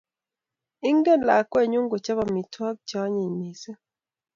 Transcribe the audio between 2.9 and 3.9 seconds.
anyiny mising